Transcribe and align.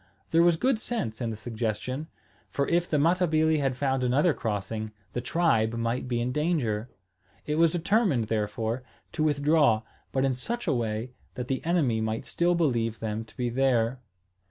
There 0.31 0.41
was 0.41 0.57
good 0.57 0.79
sense 0.79 1.21
in 1.21 1.29
the 1.29 1.35
suggestion; 1.35 2.07
for 2.49 2.67
if 2.67 2.89
the 2.89 2.97
Matabili 2.97 3.59
had 3.59 3.77
found 3.77 4.03
another 4.03 4.33
crossing, 4.33 4.93
the 5.13 5.21
tribe 5.21 5.75
might 5.75 6.07
be 6.07 6.19
in 6.19 6.31
danger. 6.31 6.89
It 7.45 7.59
was 7.59 7.73
determined, 7.73 8.23
therefore, 8.23 8.81
to 9.11 9.23
withdraw, 9.23 9.83
but 10.11 10.25
in 10.25 10.33
such 10.33 10.65
a 10.65 10.73
way 10.73 11.11
that 11.35 11.49
the 11.49 11.63
enemy 11.63 12.01
might 12.01 12.25
still 12.25 12.55
believe 12.55 12.99
them 12.99 13.23
to 13.25 13.37
be 13.37 13.49
there. 13.49 13.99